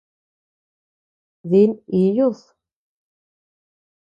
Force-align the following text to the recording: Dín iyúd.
Dín 1.51 1.71
iyúd. 1.99 2.37